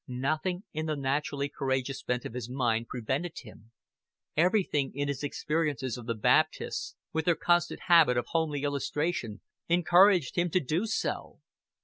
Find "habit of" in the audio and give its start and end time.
7.81-8.25